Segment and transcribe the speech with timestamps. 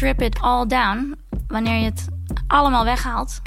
[0.00, 1.14] strip it all down,
[1.46, 2.08] wanneer je het
[2.46, 3.40] allemaal weghaalt,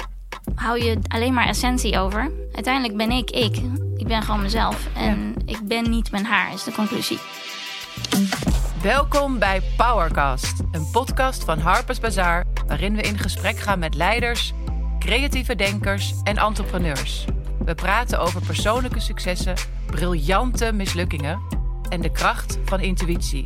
[0.54, 2.30] hou je alleen maar essentie over.
[2.52, 3.56] Uiteindelijk ben ik ik.
[3.96, 4.88] Ik ben gewoon mezelf.
[4.96, 7.18] En ik ben niet mijn haar, is de conclusie.
[8.82, 14.52] Welkom bij Powercast, een podcast van Harper's Bazaar, waarin we in gesprek gaan met leiders,
[14.98, 17.24] creatieve denkers en entrepreneurs.
[17.64, 19.54] We praten over persoonlijke successen,
[19.86, 21.40] briljante mislukkingen
[21.88, 23.44] en de kracht van intuïtie.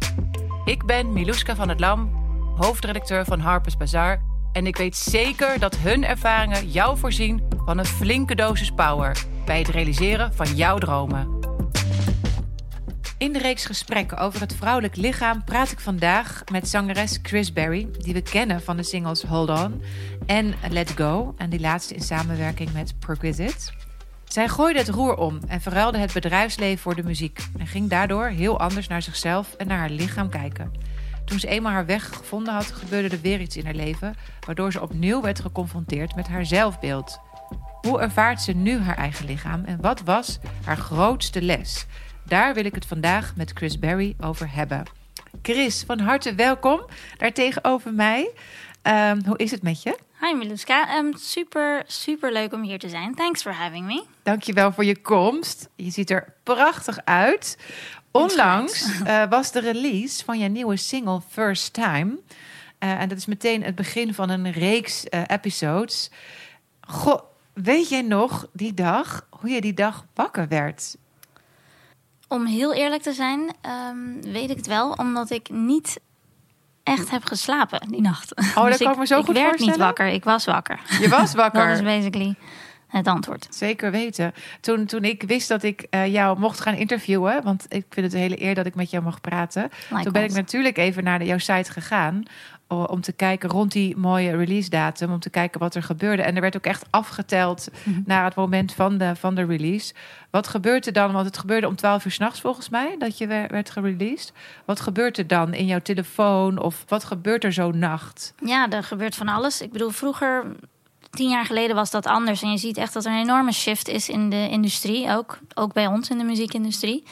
[0.65, 2.19] Ik ben Miluska van het Lam,
[2.59, 4.23] hoofdredacteur van Harper's Bazaar.
[4.53, 9.59] En ik weet zeker dat hun ervaringen jou voorzien van een flinke dosis power bij
[9.59, 11.39] het realiseren van jouw dromen.
[13.19, 17.89] In de reeks gesprekken over het vrouwelijk lichaam praat ik vandaag met zangeres Chris Berry,
[17.99, 19.83] die we kennen van de singles Hold On
[20.27, 23.73] en Let Go, en die laatste in samenwerking met Perquisite.
[24.25, 28.27] Zij gooide het roer om en verruilde het bedrijfsleven voor de muziek en ging daardoor
[28.27, 30.73] heel anders naar zichzelf en naar haar lichaam kijken.
[31.29, 34.73] Toen ze eenmaal haar weg gevonden had, gebeurde er weer iets in haar leven, waardoor
[34.73, 37.19] ze opnieuw werd geconfronteerd met haar zelfbeeld.
[37.81, 41.87] Hoe ervaart ze nu haar eigen lichaam en wat was haar grootste les?
[42.25, 44.83] Daar wil ik het vandaag met Chris Berry over hebben.
[45.43, 46.81] Chris, van harte welkom
[47.17, 48.31] daar tegenover mij.
[48.83, 49.99] Um, hoe is het met je?
[50.21, 53.15] Hi Miluska, um, super, super leuk om hier te zijn.
[53.15, 54.05] Thanks for having me.
[54.23, 55.69] Dankjewel voor je komst.
[55.77, 57.59] Je ziet er prachtig uit.
[58.11, 62.19] Onlangs uh, was de release van je nieuwe single First Time.
[62.79, 66.11] Uh, en dat is meteen het begin van een reeks uh, episodes.
[66.81, 70.97] Goh, weet jij nog die dag, hoe je die dag wakker werd?
[72.29, 73.41] Om heel eerlijk te zijn,
[73.91, 76.01] um, weet ik het wel, omdat ik niet
[76.83, 78.37] echt heb geslapen die nacht.
[78.37, 79.79] Oh, dat dus kan ik me zo ik, goed ik werd voorstellen.
[79.79, 80.81] niet wakker, ik was wakker.
[81.01, 81.69] Je was wakker.
[81.69, 82.37] dat is basically
[82.89, 83.47] het antwoord.
[83.51, 84.35] Zeker weten.
[84.61, 88.15] Toen, toen ik wist dat ik uh, jou mocht gaan interviewen, want ik vind het
[88.15, 89.63] een hele eer dat ik met jou mag praten.
[89.63, 90.03] Likewise.
[90.03, 92.25] Toen ben ik natuurlijk even naar de, jouw site gegaan
[92.69, 96.23] om te kijken rond die mooie release datum, om te kijken wat er gebeurde.
[96.23, 98.03] En er werd ook echt afgeteld mm -hmm.
[98.07, 99.95] naar het moment van de, van de release.
[100.31, 101.13] Wat gebeurt er dan?
[101.13, 104.33] Want het gebeurde om 12 uur s'nachts volgens mij dat je werd gereleased.
[104.65, 108.35] Wat gebeurt er dan in jouw telefoon of wat gebeurt er zo nacht?
[108.45, 109.61] Ja, er gebeurt van alles.
[109.61, 110.45] Ik bedoel, vroeger
[111.11, 112.43] tien jaar geleden was dat anders.
[112.43, 115.11] En je ziet echt dat er een enorme shift is in de industrie.
[115.11, 117.05] Ook, ook bij ons in de muziekindustrie.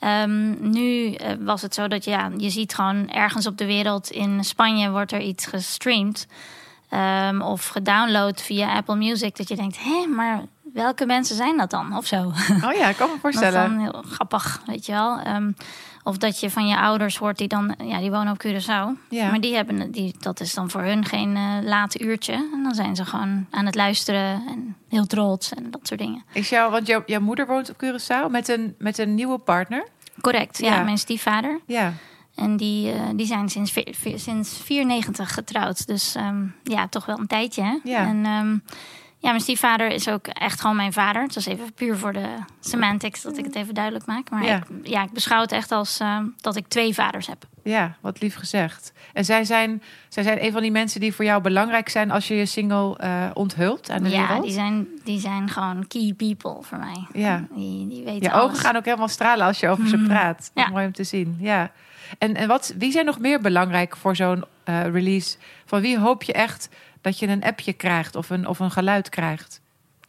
[0.00, 4.10] Um, nu uh, was het zo dat ja, je ziet gewoon ergens op de wereld
[4.10, 6.26] in Spanje wordt er iets gestreamd.
[6.90, 9.36] Um, of gedownload via Apple Music.
[9.36, 10.42] Dat je denkt, hé, maar
[10.72, 11.96] welke mensen zijn dat dan?
[11.96, 12.32] Of zo.
[12.64, 13.52] Oh ja, ik kan me voorstellen.
[13.60, 15.26] Dat is dan heel grappig, weet je wel.
[15.26, 15.56] Um,
[16.08, 19.08] of dat je van je ouders hoort die dan, ja, die wonen op Curaçao.
[19.08, 19.30] Ja.
[19.30, 22.32] Maar die hebben, die, dat is dan voor hun geen uh, late uurtje.
[22.32, 26.24] En dan zijn ze gewoon aan het luisteren en heel trots en dat soort dingen.
[26.32, 29.86] Is jou, want jou, jouw moeder woont op Curaçao met een, met een nieuwe partner?
[30.20, 30.82] Correct, ja, ja.
[30.82, 31.60] mijn stiefvader.
[31.66, 31.92] Ja.
[32.34, 33.74] En die, uh, die zijn sinds,
[34.14, 35.86] sinds 94 getrouwd.
[35.86, 37.62] Dus um, ja, toch wel een tijdje.
[37.62, 37.78] Hè?
[37.84, 38.06] Ja.
[38.06, 38.62] En um,
[39.18, 41.22] ja, mijn stiefvader is ook echt gewoon mijn vader.
[41.22, 42.28] Het was even puur voor de
[42.60, 44.30] semantics dat ik het even duidelijk maak.
[44.30, 44.56] Maar Ja.
[44.56, 47.44] Ik, ja, ik beschouw het echt als uh, dat ik twee vaders heb.
[47.62, 48.92] Ja, wat lief gezegd.
[49.12, 52.28] En zij zijn, zij zijn een van die mensen die voor jou belangrijk zijn als
[52.28, 54.44] je je single uh, onthult aan de ja, wereld?
[54.44, 57.06] die zijn, die zijn gewoon key people voor mij.
[57.12, 57.44] Ja.
[57.50, 58.44] Die, die weten Je alles.
[58.44, 60.50] ogen gaan ook helemaal stralen als je over ze praat.
[60.54, 60.68] Ja.
[60.68, 61.36] Mooi om te zien.
[61.40, 61.70] Ja.
[62.18, 65.36] En, en wat, wie zijn nog meer belangrijk voor zo'n uh, release?
[65.64, 66.68] Van wie hoop je echt
[67.00, 69.60] dat je een appje krijgt of een, of een geluid krijgt?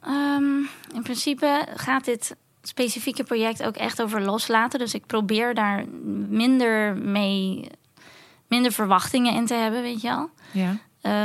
[0.08, 4.80] Um, in principe gaat dit specifieke project ook echt over loslaten.
[4.80, 5.86] Dus ik probeer daar
[6.30, 7.70] minder mee,
[8.48, 10.30] minder verwachtingen in te hebben, weet je wel.
[10.52, 10.76] Ja.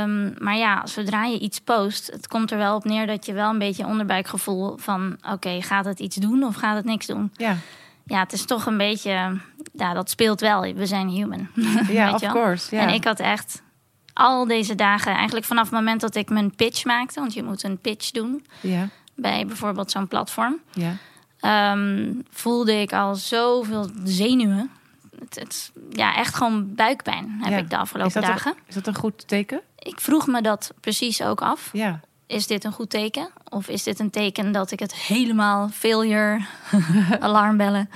[0.03, 3.33] Um, maar ja, zodra je iets post, het komt er wel op neer dat je
[3.33, 7.05] wel een beetje onderbuikgevoel van: oké, okay, gaat het iets doen of gaat het niks
[7.05, 7.31] doen?
[7.33, 7.57] Ja.
[8.05, 9.39] Ja, het is toch een beetje,
[9.73, 10.73] ja, dat speelt wel.
[10.73, 11.47] We zijn human.
[11.87, 12.75] Ja, of course.
[12.75, 12.81] Ja.
[12.81, 13.61] En ik had echt
[14.15, 17.63] al deze dagen, eigenlijk vanaf het moment dat ik mijn pitch maakte, want je moet
[17.63, 18.89] een pitch doen ja.
[19.15, 21.71] bij bijvoorbeeld zo'n platform, ja.
[21.73, 24.71] um, voelde ik al zoveel zenuwen.
[25.19, 27.57] Het, het, ja, echt gewoon buikpijn heb ja.
[27.57, 28.51] ik de afgelopen is dagen.
[28.51, 29.61] Een, is dat een goed teken?
[29.79, 31.69] Ik vroeg me dat precies ook af.
[31.73, 31.99] Ja.
[32.27, 33.29] Is dit een goed teken?
[33.49, 36.45] Of is dit een teken dat ik het helemaal failure,
[37.19, 37.89] alarmbellen?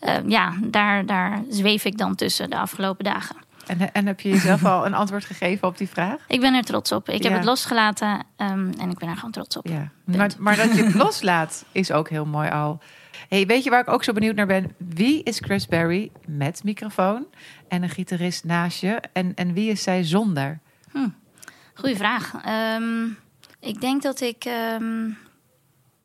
[0.00, 3.36] Uh, ja, daar, daar zweef ik dan tussen de afgelopen dagen.
[3.66, 6.16] En, en heb je jezelf al een antwoord gegeven op die vraag?
[6.28, 7.08] Ik ben er trots op.
[7.08, 7.28] Ik Ja.
[7.28, 9.66] heb het losgelaten um, en ik ben er gewoon trots op.
[9.66, 9.90] Ja.
[10.04, 12.80] Maar, maar dat je het loslaat is ook heel mooi al.
[13.28, 14.74] Hey, weet je waar ik ook zo benieuwd naar ben?
[14.78, 17.26] Wie is Chris Berry met microfoon
[17.68, 19.00] en een gitarist naast je?
[19.12, 20.58] En, en wie is zij zonder?
[20.90, 21.08] Hm.
[21.74, 22.32] Goeie vraag.
[22.78, 23.18] Um,
[23.60, 24.44] ik denk dat ik
[24.80, 25.18] um,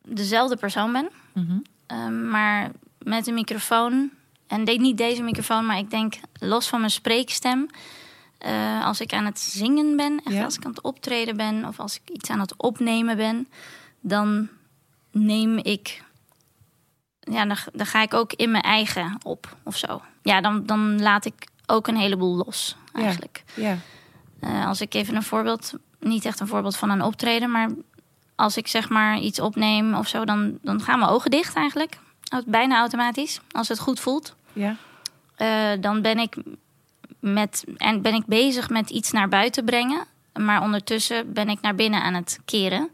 [0.07, 1.09] dezelfde persoon ben.
[1.33, 1.63] Mm -hmm.
[1.97, 4.11] um, maar met een microfoon.
[4.49, 7.67] En de, niet deze microfoon, maar ik denk los van mijn spreekstem.
[8.37, 10.43] Eh, als ik aan het zingen ben, echt Ja.
[10.43, 13.47] als ik aan het optreden ben of als ik iets aan het opnemen ben,
[13.99, 14.49] dan
[15.11, 16.03] neem ik.
[17.19, 20.01] Ja, dan, dan ga ik ook in mijn eigen op of zo.
[20.23, 23.01] Ja, dan, dan laat ik ook een heleboel los Ja.
[23.01, 23.43] eigenlijk.
[23.55, 23.77] Ja.
[24.39, 27.69] Eh, als ik even een voorbeeld, niet echt een voorbeeld van een optreden, maar
[28.35, 31.99] als ik zeg maar iets opneem of zo, dan, dan gaan mijn ogen dicht eigenlijk.
[32.45, 34.35] Bijna automatisch, als het goed voelt.
[34.53, 34.75] Ja.
[35.35, 36.35] Eh, dan ben ik,
[37.19, 40.05] met, en ben ik bezig met iets naar buiten brengen.
[40.33, 42.89] Maar ondertussen ben ik naar binnen aan het keren.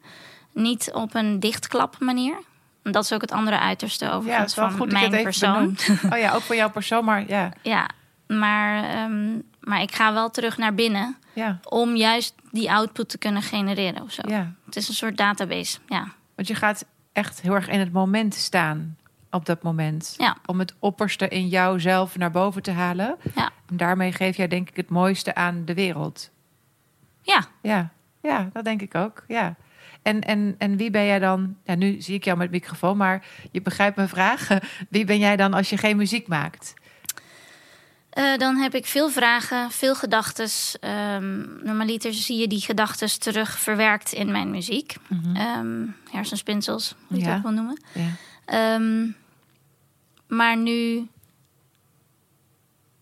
[0.53, 2.35] Niet op een dichtklap manier.
[2.83, 5.77] Dat is ook het andere uiterste overigens wel van mijn persoon.
[6.13, 7.53] Oh ja, ook voor jouw persoon, maar ja.
[7.61, 7.89] Ja,
[8.27, 13.17] maar, ehm, maar ik ga wel terug naar binnen Ja, om juist die output te
[13.17, 14.21] kunnen genereren of zo.
[14.27, 14.53] ja.
[14.65, 16.07] Het is een soort database, ja.
[16.35, 18.97] Want je gaat echt heel erg in het moment staan
[19.35, 20.15] op dat moment.
[20.17, 20.37] Ja.
[20.45, 23.15] Om het opperste in jouzelf naar boven te halen.
[23.35, 23.49] Ja.
[23.69, 26.29] En daarmee geef jij denk ik het mooiste aan de wereld.
[27.21, 27.89] Ja, Ja,
[28.21, 29.23] ja dat denk ik ook.
[29.27, 29.55] Ja.
[30.01, 31.55] En, en, en wie ben jij dan?
[31.63, 34.47] Ja, nu zie ik jou met microfoon, maar je begrijpt mijn vraag.
[34.89, 36.73] Wie ben jij dan als je geen muziek maakt?
[38.09, 40.49] Eh, dan heb ik veel vragen, veel gedachten.
[41.63, 44.95] normaliter zie je die gedachten terug verwerkt in mijn muziek.
[45.33, 47.29] Ehm, hersenspinsels, hoe je Ja.
[47.29, 47.81] het ook wil noemen.
[47.93, 48.07] Ja.
[48.45, 49.07] Ehm,
[50.27, 51.07] maar nu,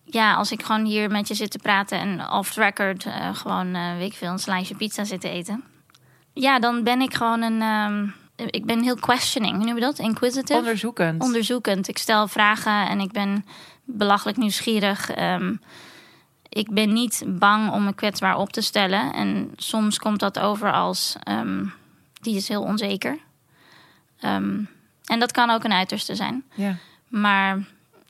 [0.04, 3.36] ja, als ik gewoon hier met je zit te praten en off the record eh,
[3.36, 5.64] gewoon, eh, weet ik veel, een slice pizza zit te eten.
[6.34, 8.08] Ja, dan ben ik gewoon een, ehm,
[8.50, 10.00] ik ben heel questioning, hoe noem je dat?
[10.00, 10.60] Inquisitive?
[10.60, 11.22] Onderzoekend.
[11.22, 11.88] onderzoekend.
[11.88, 13.46] Ik stel vragen en ik ben
[13.84, 15.10] belachelijk nieuwsgierig.
[15.10, 15.56] Ehm,
[16.50, 19.14] ik ben niet bang om me kwetsbaar op te stellen.
[19.14, 21.66] En soms komt dat over als ehm,
[22.22, 23.18] die is heel onzeker.
[25.04, 26.44] En dat kan ook een uiterste zijn.
[26.54, 26.76] Ja.
[27.20, 27.60] Maar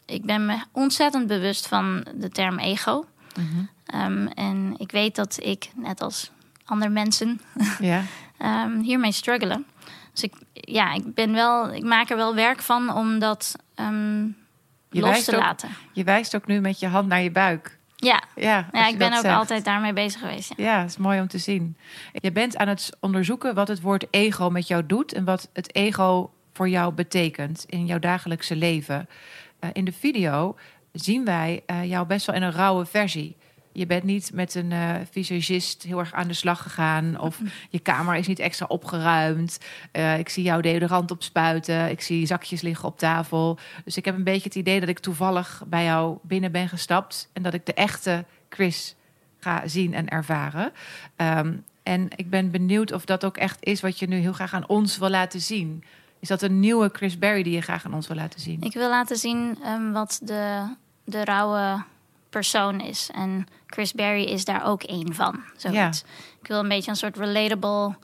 [0.06, 3.06] ik ben me ontzettend bewust van de term ego.
[3.36, 3.64] Mhm.
[3.86, 6.32] Ehm, en ik weet dat ik, net als
[6.66, 7.42] andere mensen,
[7.80, 8.02] ja.
[8.38, 9.66] ehm, hiermee struggelen.
[10.14, 14.24] Dus ik, ja, ik, ben wel, ik maak er wel werk van om dat ehm,
[14.90, 15.70] Je los te ook- laten.
[15.92, 17.78] Je wijst ook nu met je hand naar je buik.
[17.96, 19.36] Ja, Ja, ja ik ben ook zegt.
[19.38, 20.54] altijd daarmee bezig geweest.
[20.58, 20.64] Ja.
[20.66, 21.78] Ja, is mooi om te zien.
[22.14, 25.76] Je bent aan het onderzoeken wat het woord ego met jou doet en wat het
[25.76, 29.10] ego voor jou betekent in jouw dagelijkse leven.
[29.60, 30.56] Eh, in de video
[30.92, 33.36] zien wij eh, jou best wel in een rauwe versie.
[33.72, 37.20] Je bent niet met een eh visagist heel erg aan de slag gegaan.
[37.20, 37.40] Of
[37.70, 39.60] je kamer is niet extra opgeruimd.
[40.18, 41.90] Ik zie jouw deodorant opspuiten.
[41.90, 43.58] Ik zie zakjes liggen op tafel.
[43.86, 47.30] Dus ik heb een beetje het idee dat ik toevallig bij jou binnen ben gestapt.
[47.34, 48.96] En dat ik de echte Chris
[49.40, 50.72] ga zien en ervaren.
[51.16, 51.54] Ehm,
[51.84, 54.68] en ik ben benieuwd of dat ook echt is wat je nu heel graag aan
[54.68, 55.84] ons wil laten zien.
[56.24, 58.62] Is dat een nieuwe Chris Berry die je graag aan ons wil laten zien?
[58.62, 60.64] Ik wil laten zien ehm, wat de,
[61.04, 61.84] de rauwe
[62.30, 63.10] persoon is.
[63.14, 65.42] En Chris Berry is daar ook één van.
[65.58, 66.04] Zoiets.
[66.42, 67.96] Ik wil een beetje een soort relatable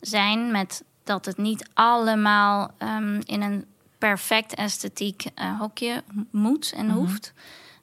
[0.00, 3.64] zijn met dat het niet allemaal ehm, in een
[3.98, 6.94] perfect esthetiek eh, hokje moet en Mhm.
[6.96, 7.32] hoeft.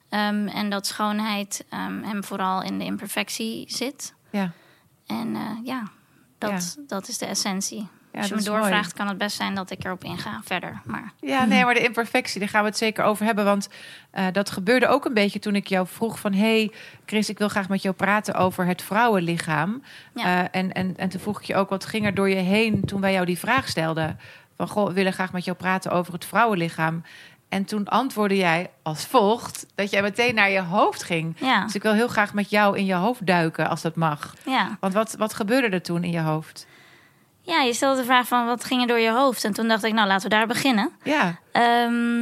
[0.08, 1.64] Ehm, en dat schoonheid
[2.02, 4.14] hem vooral in de imperfectie zit.
[4.30, 4.50] Ja,
[5.06, 5.82] En eh, ja,
[6.38, 7.88] dat, dat is de essentie.
[8.16, 8.60] Ja Als je me mooi.
[8.60, 10.80] doorvraagt, kan het best zijn dat ik erop inga verder.
[10.84, 13.44] Maar Ja, nee, maar de imperfectie, daar gaan we het zeker over hebben.
[13.44, 13.68] Want
[14.10, 16.32] eh, dat gebeurde ook een beetje toen ik jou vroeg van...
[16.32, 16.70] hey
[17.06, 19.82] Chris, ik wil graag met jou praten over het vrouwenlichaam.
[20.14, 20.24] Ja.
[20.24, 22.84] Eh, en, en, en toen vroeg ik je ook, wat ging er door je heen
[22.84, 24.18] toen wij jou die vraag stelden?
[24.56, 27.02] Van, goh, we willen graag met jou praten over het vrouwenlichaam.
[27.48, 31.36] En toen antwoordde jij als volgt dat jij meteen naar je hoofd ging.
[31.38, 34.34] ja, Dus ik wil heel graag met jou in je hoofd duiken, als dat mag.
[34.44, 34.76] ja.
[34.80, 36.66] Want wat, wat gebeurde er toen in je hoofd?
[37.46, 39.44] Ja, je stelde de vraag van wat ging er door je hoofd?
[39.44, 40.90] En toen dacht ik, nou laten we daar beginnen.
[41.02, 42.20] Ja, Ehm,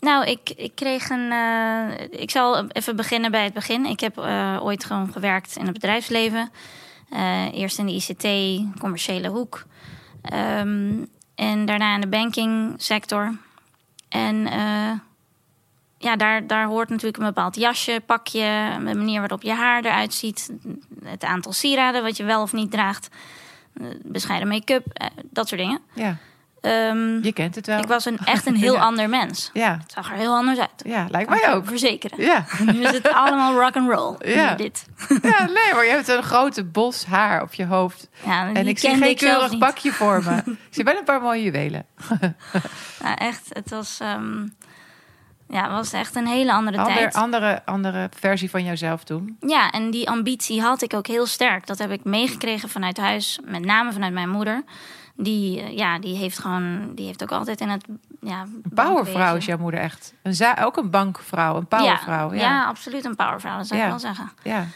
[0.00, 1.32] nou, ik, ik kreeg een.
[1.32, 3.84] eh, ik zal even beginnen bij het begin.
[3.86, 6.50] Ik heb eh, ooit gewoon gewerkt in het bedrijfsleven.
[7.10, 9.64] Eh, eerst in de ICT, commerciële hoek.
[10.22, 10.92] Ehm,
[11.34, 13.34] en daarna in de bankingsector.
[14.08, 14.48] En
[15.98, 20.14] ja, daar, daar hoort natuurlijk een bepaald jasje, pakje, de manier waarop je haar eruit
[20.14, 20.50] ziet,
[21.04, 23.08] het aantal sieraden wat je wel of niet draagt,
[24.02, 25.80] bescheiden make-up, eh, dat soort dingen.
[25.94, 26.16] ja,
[26.60, 27.78] Ehm, je kent het wel.
[27.78, 28.80] ik was een, echt een heel Ja.
[28.80, 29.50] ander mens.
[29.52, 30.70] Ja, Het zag er heel anders uit.
[30.76, 31.66] ja lijkt mij ook.
[31.66, 32.20] Verzekeren.
[32.24, 32.44] Ja.
[32.72, 34.32] Nu is het allemaal rock and roll.
[34.34, 34.54] Ja.
[34.54, 34.86] Dit.
[35.22, 38.08] ja, nee, maar je hebt een grote bos haar op je hoofd.
[38.24, 40.36] Ja, En ik zie geen ik keurig pakje voor me.
[40.46, 41.86] ik zie wel een paar mooie juwelen.
[43.02, 44.46] Nou, echt, het was, ehm,
[45.48, 47.14] ja, het was echt een hele andere Ander, tijd.
[47.14, 49.36] andere, andere versie van jouzelf toen.
[49.40, 51.66] Ja, en die ambitie had ik ook heel sterk.
[51.66, 54.62] Dat heb ik meegekregen vanuit huis, met name vanuit mijn moeder.
[55.18, 57.84] Die, eh, ja, die heeft gewoon, die heeft ook altijd in het,
[58.20, 60.14] ja, Een powervrouw is jouw moeder echt.
[60.22, 62.32] Een ook een bankvrouw, een powervrouw.
[62.32, 62.64] Ja, Ja, ja.
[62.64, 63.84] absoluut een powervrouw, dat zou Ja.
[63.84, 64.30] ik wel zeggen.
[64.42, 64.66] ja.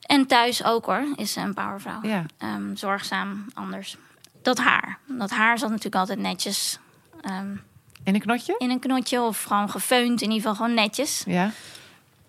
[0.00, 1.98] En thuis ook hoor, is ze een powervrouw.
[2.02, 2.24] Ja.
[2.38, 3.96] Ehm, zorgzaam, anders.
[4.42, 4.98] Dat haar.
[5.06, 6.78] Dat haar zat natuurlijk altijd netjes
[7.20, 7.56] ehm,
[8.08, 8.54] In een knotje?
[8.58, 10.22] in een knotje of gewoon gefeund.
[10.22, 11.22] In ieder geval gewoon netjes.
[11.26, 11.50] Ja.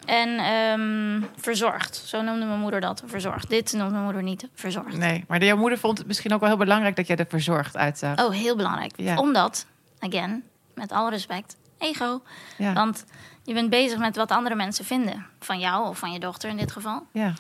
[0.06, 2.04] En ehm, verzorgd.
[2.06, 3.04] Zo noemde mijn moeder dat.
[3.06, 3.50] Verzorgd.
[3.50, 4.48] Dit noemde mijn moeder niet.
[4.54, 4.98] Verzorgd.
[4.98, 7.78] Nee, maar jouw moeder vond het misschien ook wel heel belangrijk dat jij er verzorgd
[7.78, 8.26] uitzag.
[8.26, 8.94] Oh, heel belangrijk.
[8.96, 9.18] Ja.
[9.18, 9.66] Omdat,
[10.00, 10.44] again,
[10.74, 12.22] met alle respect, ego.
[12.58, 12.74] Ja.
[12.74, 13.06] Want
[13.44, 15.26] je bent bezig met wat andere mensen vinden.
[15.40, 17.06] Van jou of van je dochter in dit geval.
[17.12, 17.34] Ja.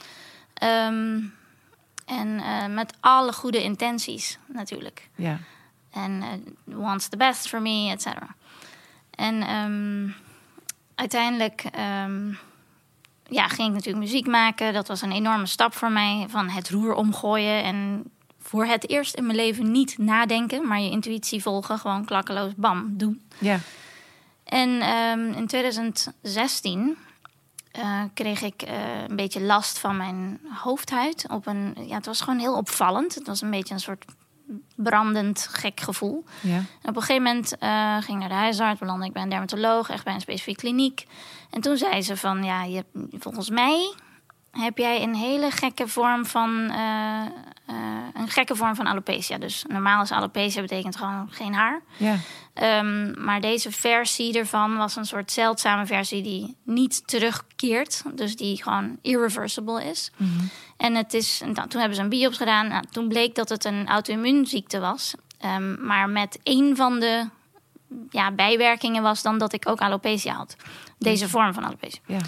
[0.54, 1.20] Ehm,
[2.06, 5.10] en eh, met alle goede intenties natuurlijk.
[5.16, 5.40] Ja.
[5.92, 8.36] En eh, wants the best for me, et cetera.
[9.10, 10.10] En ehm,
[10.96, 12.34] uiteindelijk ehm,
[13.30, 14.74] ja, ging ik natuurlijk muziek maken.
[14.74, 16.26] Dat was een enorme stap voor mij.
[16.30, 18.04] Van het roer omgooien en
[18.40, 21.80] voor het eerst in mijn leven niet nadenken, maar je intuïtie volgen.
[21.80, 23.22] Gewoon klakkeloos, bam, doen.
[23.38, 23.60] Ja.
[24.44, 26.98] En ehm, in 2016
[27.72, 31.26] eh, kreeg ik eh, een beetje last van mijn hoofdhuid.
[31.30, 33.16] Op een, ja, het was gewoon heel opvallend.
[33.16, 34.06] Het was een beetje een soort
[34.84, 36.24] brandend gek gevoel.
[36.42, 36.58] Ja.
[36.84, 39.90] Op een gegeven moment eh, ging ik naar de huisarts, belandde ik bij een dermatoloog,
[39.90, 41.06] echt bij een specifieke kliniek.
[41.50, 43.94] En toen zei ze van, ja, je, volgens mij
[44.52, 47.26] heb jij een hele gekke vorm van, eh,
[47.70, 47.76] eh,
[48.14, 49.38] een gekke vorm van alopecia.
[49.38, 51.82] Dus normaal is alopecia betekent gewoon geen haar.
[51.98, 52.16] Ja.
[52.54, 58.04] Ehm, maar deze versie ervan was een soort zeldzame versie die niet terugkeert.
[58.14, 60.12] Dus die gewoon irreversible is.
[60.78, 62.68] En het is, toen hebben ze een biops gedaan.
[62.68, 65.14] Nou, toen bleek dat het een auto-immuunziekte was.
[65.40, 67.28] Ehm, maar met één van de
[68.10, 70.56] ja, bijwerkingen was dan dat ik ook alopecia had.
[70.98, 72.02] Deze vorm van alopecia.
[72.06, 72.20] Ja.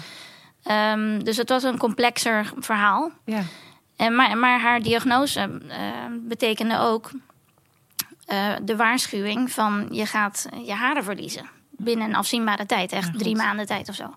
[0.62, 3.10] Ehm, dus het was een complexer verhaal.
[3.24, 3.42] Ja.
[4.02, 5.78] En maar, maar haar diagnose eh,
[6.20, 7.10] betekende ook
[8.24, 11.48] eh, de waarschuwing van je gaat je haren verliezen.
[11.70, 14.14] Binnen een afzienbare tijd, echt Ja, drie maanden tijd of zo.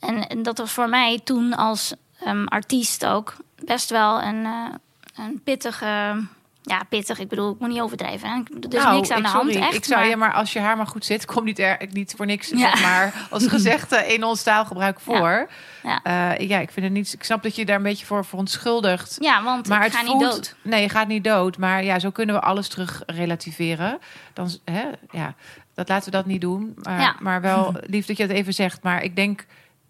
[0.00, 4.74] En, en dat was voor mij toen als ehm, artiest ook best wel een, eh,
[5.16, 6.24] een pittige...
[6.68, 7.18] Ja, pittig.
[7.18, 8.28] Ik bedoel, ik moet niet overdrijven.
[8.28, 8.34] Hè?
[8.34, 8.42] Er
[8.76, 9.74] is Nou, niks aan ik, de sorry, hand, echt.
[9.74, 12.14] Ik zou maar- je maar als je haar maar goed zit, kom niet er niet
[12.16, 12.58] voor niks Ja.
[12.58, 15.48] zeg maar als gezegde in ons taalgebruik voor.
[15.82, 16.00] Ja.
[16.02, 17.12] Eh, ja, ik vind het niet.
[17.12, 19.16] Ik snap dat je daar een beetje voor verontschuldigt.
[19.20, 20.54] Ja, want Maar ik het ga voelt, niet dood.
[20.62, 21.58] Nee, je gaat niet dood.
[21.58, 23.98] Maar ja, zo kunnen we alles terug relativeren.
[24.32, 25.34] Dan, hè, ja,
[25.74, 26.74] dat laten we dat niet doen.
[26.82, 28.82] Maar, maar wel lief dat je het even zegt.
[28.82, 29.40] Maar ik denk,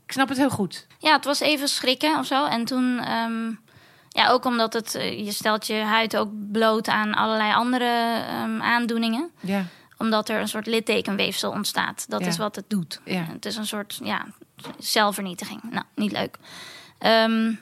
[0.06, 0.86] ik snap het heel goed.
[0.98, 2.46] Ja, het was even schrikken of zo.
[2.46, 3.50] En toen, ehm,
[4.16, 8.62] ja, ook omdat het, eh, je stelt je huid ook bloot aan allerlei andere ehm,
[8.62, 9.30] aandoeningen.
[9.40, 9.64] Ja,
[9.98, 12.04] Omdat er een soort littekenweefsel ontstaat.
[12.08, 12.26] Dat Ja.
[12.26, 13.00] is wat het doet.
[13.04, 13.24] Ja.
[13.32, 14.26] Het is een soort, ja,
[14.78, 15.60] zelfvernietiging.
[15.70, 16.36] Nou, niet leuk.
[16.98, 17.52] Ehm,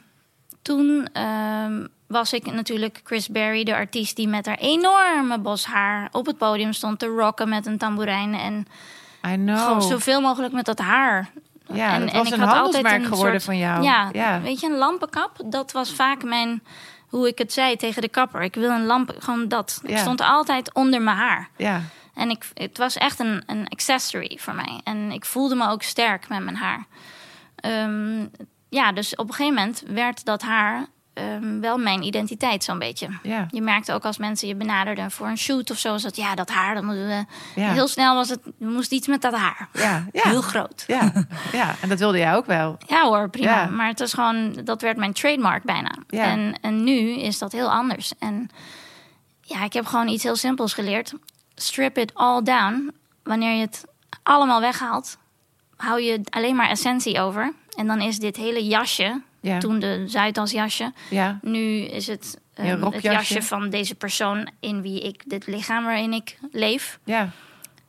[0.62, 6.08] toen ehm, was ik natuurlijk Chris Berry, de artiest die met haar enorme bos haar
[6.12, 8.34] op het podium stond te rocken met een tamboerijn.
[8.34, 8.66] En
[9.32, 9.58] I know.
[9.58, 11.30] gewoon zoveel mogelijk met dat haar.
[11.72, 13.82] Ja, en- dat en was ik had altijd handelsmerk een geworden soort- van jou.
[13.82, 14.40] Ja, ja.
[14.40, 16.62] weet je, een lampenkap, dat was vaak mijn,
[17.08, 18.42] hoe ik het zei tegen de kapper.
[18.42, 19.80] Ik wil een lamp, gewoon dat.
[19.84, 21.48] Ik stond altijd onder mijn haar.
[21.56, 21.80] ja.
[22.14, 24.80] En ik, het was echt een, een accessory voor mij.
[24.84, 26.86] En ik voelde me ook sterk met mijn haar.
[27.56, 28.26] Ehm,
[28.68, 33.08] ja, dus op een gegeven moment werd dat haar ehm, wel mijn identiteit zo'n beetje.
[33.22, 33.46] ja.
[33.50, 36.34] Je merkte ook als mensen je benaderden voor een shoot of zo, was dat ja,
[36.34, 37.24] dat haar, dan moeten we.
[37.60, 37.72] Ja.
[37.72, 39.68] Heel snel was het, moest iets met dat haar.
[39.72, 40.22] Ja, ja.
[40.22, 40.84] Heel groot.
[40.86, 41.12] Ja,
[41.52, 42.78] ja, en dat wilde jij ook wel.
[42.86, 43.66] Ja hoor, prima.
[43.66, 45.90] Maar het was gewoon, dat werd mijn trademark bijna.
[46.08, 48.12] En, en nu is dat heel anders.
[48.18, 48.50] En
[49.40, 51.12] ja, ik heb gewoon iets heel simpels geleerd.
[51.54, 52.92] Strip it all down.
[53.22, 53.84] Wanneer je het
[54.22, 55.18] allemaal weghaalt,
[55.76, 57.52] hou je alleen maar essentie over.
[57.76, 62.38] En dan is dit hele jasje, Ja, toen de Zuidas jasje, ja, nu is het,
[62.54, 66.98] ehm, het jasje van deze persoon in wie ik, dit lichaam waarin ik leef.
[67.04, 67.30] ja,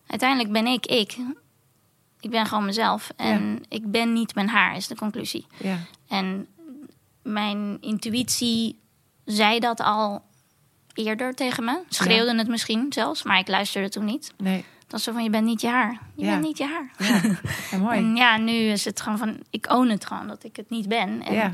[0.08, 1.18] Uiteindelijk ben ik ik.
[2.20, 3.10] Ik ben gewoon mezelf.
[3.16, 5.46] En ik ben niet mijn haar, is de conclusie.
[5.58, 5.78] ja.
[6.08, 6.48] En
[7.24, 8.80] mijn intuïtie
[9.26, 10.24] zei dat al
[10.94, 11.82] eerder tegen me.
[11.90, 14.34] Schreeuwde het misschien zelfs, maar ik luisterde toen niet.
[14.38, 16.00] Nee, Dat was zo van, je bent niet je haar.
[16.16, 16.32] Je Ja.
[16.32, 16.92] bent niet je haar.
[16.98, 17.22] ja.
[17.72, 17.98] Ja, mooi.
[18.00, 20.88] En ja, nu is het gewoon van, ik own het gewoon, dat ik het niet
[20.88, 21.22] ben.
[21.22, 21.52] En Ja.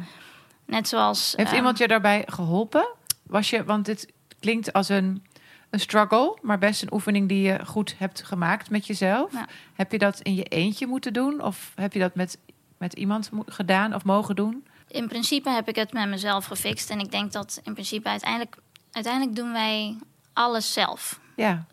[0.66, 1.34] net zoals...
[1.36, 2.88] Heeft ehm, iemand je daarbij geholpen?
[3.24, 5.26] Was je, want dit klinkt als een,
[5.70, 9.34] een struggle, maar best een oefening die je goed hebt gemaakt met jezelf.
[9.34, 9.48] Ja.
[9.74, 11.42] Heb je dat in je eentje moeten doen?
[11.44, 12.38] Of heb je dat met,
[12.78, 14.66] met iemand gedaan of mogen doen?
[14.88, 16.90] In principe heb ik het met mezelf gefixt.
[16.90, 18.56] En ik denk dat in principe uiteindelijk...
[18.92, 19.96] Uiteindelijk doen wij
[20.34, 21.20] alles zelf.
[21.36, 21.66] Ja,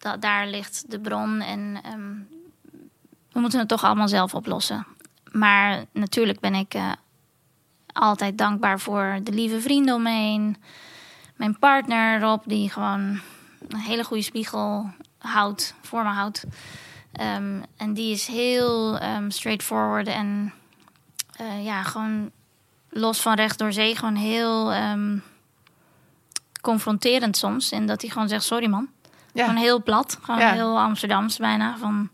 [0.00, 2.14] Da- daar ligt de bron en ehm,
[3.32, 4.86] we moeten het toch allemaal zelf oplossen.
[5.32, 6.92] Maar natuurlijk ben ik eh,
[7.92, 10.56] altijd dankbaar voor de lieve vrienden om me heen.
[11.36, 13.20] Mijn partner Rob, die gewoon
[13.68, 16.44] een hele goede spiegel houdt, voor me houdt.
[17.12, 20.52] Ehm, en die is heel ehm, straightforward en
[21.36, 22.30] eh, ja, gewoon
[22.88, 24.72] los van recht door zee gewoon heel
[26.60, 27.70] confronterend soms.
[27.70, 28.88] En dat hij gewoon zegt, sorry man.
[29.32, 29.44] Ja.
[29.44, 30.18] Gewoon heel plat.
[30.22, 30.52] Gewoon Ja.
[30.52, 31.76] heel Amsterdams bijna.
[31.78, 32.08] Van,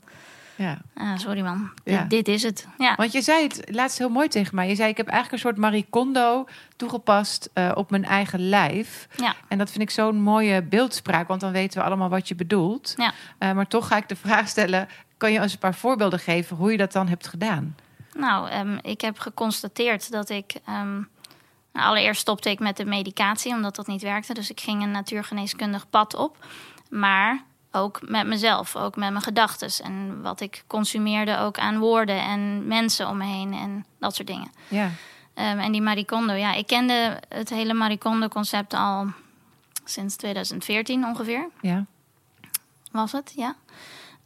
[0.57, 0.79] Ja.
[0.95, 2.01] ah, sorry man, Ja.
[2.01, 2.67] dit, dit is het.
[2.79, 2.95] Ja.
[2.95, 4.69] Want je zei het laatst heel mooi tegen mij.
[4.69, 6.45] Je zei, ik heb eigenlijk een soort Marie Kondo
[6.77, 9.09] toegepast eh, op mijn eigen lijf.
[9.17, 9.35] Ja.
[9.49, 12.95] En dat vind ik zo'n mooie beeldspraak, want dan weten we allemaal wat je bedoelt.
[12.97, 13.13] Ja.
[13.39, 16.57] Eh, maar toch ga ik de vraag stellen, kan je eens een paar voorbeelden geven
[16.57, 17.77] hoe je dat dan hebt gedaan?
[18.17, 20.55] Nou, ehm, ik heb geconstateerd dat ik.
[20.65, 20.95] ehm,
[21.73, 24.35] nou, allereerst stopte ik met de medicatie, omdat dat niet werkte.
[24.35, 26.47] Dus ik ging een natuurgeneeskundig pad op.
[26.91, 29.85] Maar ook met mezelf, ook met mijn gedachten.
[29.85, 34.29] En wat ik consumeerde ook aan woorden en mensen om me heen en dat soort
[34.29, 34.51] dingen.
[34.69, 34.91] Ja,
[35.37, 39.07] Ehm, en die Marie Kondo, ja, ik kende het hele Marie Kondo-concept al
[39.85, 41.85] sinds 2014 ongeveer ja,
[42.91, 43.55] was het, ja.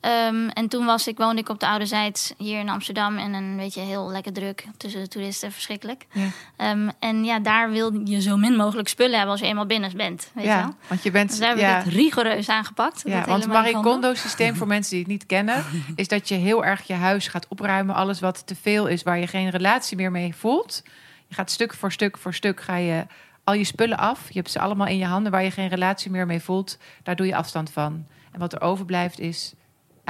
[0.01, 3.19] Ehm, en toen was ik, woonde ik op de Oude Zijds hier in Amsterdam.
[3.19, 6.07] En een beetje heel lekker druk tussen de toeristen, verschrikkelijk.
[6.13, 6.29] ja.
[6.57, 9.97] Ehm, en ja, daar wil je zo min mogelijk spullen hebben als je eenmaal binnen
[9.97, 10.31] bent.
[10.35, 10.75] Weet je ja wel?
[10.87, 11.29] want je bent...
[11.29, 11.79] Dus daar heb ja.
[11.79, 13.03] ik het rigoureus aangepakt.
[13.05, 13.91] Ja, want hele Marie Kondo.
[13.91, 15.65] Kondo systeem voor mensen die het niet kennen,
[15.95, 17.95] is dat je heel erg je huis gaat opruimen.
[17.95, 20.83] Alles wat te veel is, waar je geen relatie meer mee voelt.
[21.27, 23.07] Je gaat stuk voor stuk voor stuk ga je
[23.45, 24.29] al je spullen af.
[24.29, 26.79] Je hebt ze allemaal in je handen waar je geen relatie meer mee voelt.
[27.03, 28.07] Daar doe je afstand van.
[28.33, 29.55] En wat er overblijft is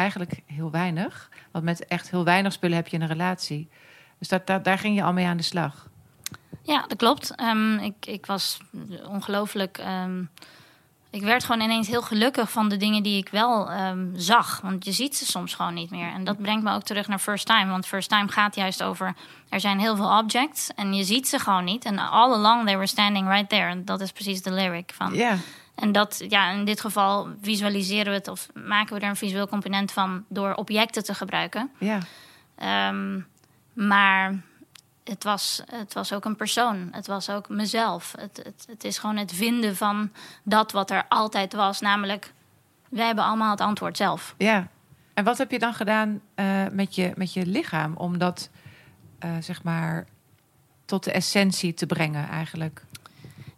[0.01, 1.29] eigenlijk heel weinig.
[1.51, 3.69] Want met echt heel weinig spullen heb je een relatie.
[4.19, 5.89] Dus dat, dat, daar ging je al mee aan de slag.
[6.63, 7.35] Ja, dat klopt.
[7.35, 8.59] Ehm, ik, ik was
[9.07, 9.79] ongelooflijk.
[9.79, 10.23] ehm,
[11.11, 14.61] ik werd gewoon ineens heel gelukkig van de dingen die ik wel ehm, zag.
[14.61, 16.13] Want je ziet ze soms gewoon niet meer.
[16.13, 17.71] En dat brengt me ook terug naar First Time.
[17.71, 19.15] Want First Time gaat juist over.
[19.49, 21.85] Er zijn heel veel objects en je ziet ze gewoon niet.
[21.85, 23.69] En all along they were standing right there.
[23.69, 25.15] En dat is precies de lyric van.
[25.15, 25.37] Ja,
[25.81, 29.49] En dat, ja, in dit geval visualiseren we het of maken we er een visueel
[29.49, 31.71] component van door objecten te gebruiken.
[31.79, 31.99] ja,
[32.55, 33.21] Ehm,
[33.73, 34.35] maar
[35.05, 36.89] het was, het was ook een persoon.
[36.93, 38.15] Het was ook mezelf.
[38.19, 40.11] Het, het, het is gewoon het vinden van
[40.43, 41.81] dat wat er altijd was.
[41.81, 42.33] Namelijk,
[42.89, 44.35] wij hebben allemaal het antwoord zelf.
[44.39, 44.69] ja.
[45.15, 48.51] En wat heb je dan gedaan eh, met, je, met je lichaam om dat,
[49.19, 50.07] eh, zeg maar,
[50.85, 52.83] tot de essentie te brengen eigenlijk?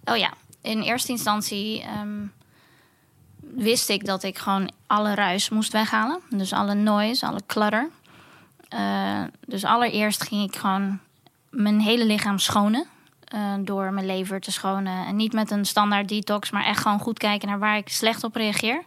[0.04, 2.26] Oh ja, in eerste instantie ehm,
[3.40, 6.20] wist ik dat ik gewoon alle ruis moest weghalen.
[6.30, 7.88] Dus alle noise, alle clutter.
[8.68, 10.98] Eh, dus allereerst ging ik gewoon
[11.50, 12.86] mijn hele lichaam schonen.
[13.24, 15.06] eh, door mijn lever te schonen.
[15.06, 18.24] En niet met een standaard detox, maar echt gewoon goed kijken naar waar ik slecht
[18.24, 18.82] op reageer.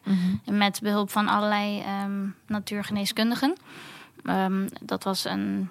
[0.45, 3.55] En met behulp van allerlei ehm, natuurgeneeskundigen.
[4.23, 5.69] Ehm, dat was een.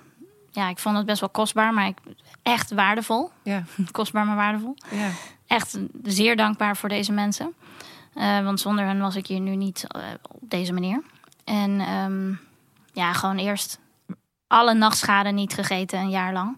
[0.51, 1.97] Ja, ik vond het best wel kostbaar, maar ik,
[2.43, 3.31] echt waardevol.
[3.43, 5.09] Ja, Kostbaar, maar waardevol ja,
[5.47, 7.55] echt zeer dankbaar voor deze mensen.
[8.15, 11.03] Eh, want zonder hen was ik hier nu niet eh, op deze manier.
[11.45, 12.33] En ehm,
[12.93, 13.79] ja, gewoon eerst
[14.47, 16.57] alle nachtschade niet gegeten een jaar lang.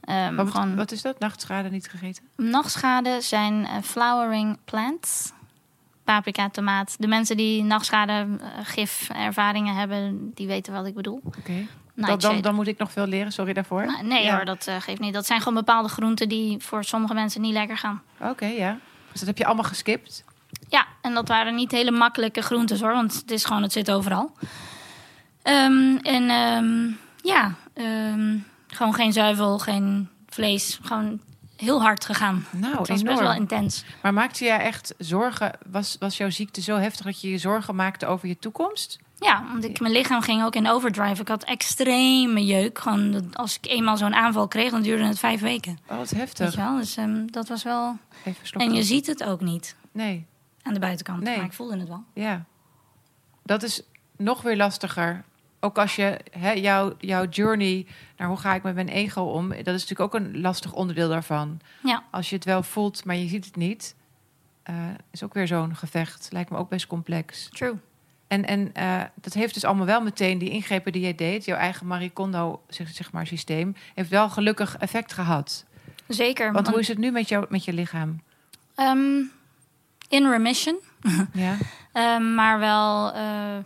[0.00, 1.18] Ehm, wat, gewoon, wat is dat?
[1.18, 2.22] Nachtschade niet gegeten?
[2.36, 5.32] Nachtschade zijn eh, flowering plants.
[6.04, 6.96] Paprika, tomaat.
[6.98, 8.26] De mensen die nachtschade,
[8.62, 11.20] gif, ervaringen hebben, die weten wat ik bedoel.
[11.24, 11.66] Oké.
[12.06, 13.98] Dan, dan, dan moet ik nog veel leren, sorry daarvoor.
[14.02, 14.36] Nee Ja.
[14.36, 15.14] hoor, dat eh, geeft niet.
[15.14, 18.02] Dat zijn gewoon bepaalde groenten die voor sommige mensen niet lekker gaan.
[18.20, 18.78] Oké, ja.
[19.10, 20.24] Dus dat heb je allemaal geskipt?
[20.68, 23.90] Ja, en dat waren niet hele makkelijke groentes hoor, want het is gewoon, het zit
[23.90, 24.32] overal.
[25.42, 26.90] Ehm, en ehm,
[27.22, 31.20] ja, ehm, gewoon geen zuivel, geen vlees, gewoon
[31.56, 32.46] heel hard gegaan.
[32.50, 33.04] Nou, het was enorm.
[33.04, 33.84] best wel intens.
[34.02, 35.58] Maar maakte jij echt zorgen?
[35.66, 38.98] Was, was jouw ziekte zo heftig dat je je zorgen maakte over je toekomst?
[39.20, 41.20] Ja, want ik, mijn lichaam ging ook in overdrive.
[41.20, 42.78] Ik had extreme jeuk.
[42.78, 45.78] Gewoon dat als ik eenmaal zo'n aanval kreeg, dan duurde het vijf weken.
[45.86, 46.50] Oh, wat Weet heftig.
[46.50, 46.76] je wel?
[46.76, 47.98] Dus ehm, dat was wel.
[48.24, 48.60] Even.
[48.60, 50.26] En je ziet het ook niet Nee,
[50.62, 51.20] aan de buitenkant.
[51.22, 51.36] Nee.
[51.36, 52.04] Maar ik voelde het wel.
[52.14, 52.44] ja.
[53.42, 53.82] Dat is
[54.16, 55.24] nog weer lastiger.
[55.60, 59.48] Ook als je hè, jouw, jouw journey naar hoe ga ik met mijn ego om,
[59.48, 61.60] dat is natuurlijk ook een lastig onderdeel daarvan.
[61.82, 62.02] Ja.
[62.10, 63.94] Als je het wel voelt, maar je ziet het niet,
[64.62, 64.74] eh,
[65.10, 66.28] is ook weer zo'n gevecht.
[66.32, 67.48] Lijkt me ook best complex.
[67.52, 67.74] True.
[68.30, 71.56] En, en eh, dat heeft dus allemaal wel meteen die ingrepen die jij deed, jouw
[71.56, 75.64] eigen Marie Kondo zeg, zeg maar, systeem, heeft wel gelukkig effect gehad.
[76.08, 76.52] Zeker.
[76.52, 78.20] Want hoe is het nu met, jou, met je lichaam?
[78.74, 79.22] Ehm,
[80.08, 80.78] in remission.
[81.32, 81.56] Ja,
[81.92, 83.58] Ehm, maar wel, eh,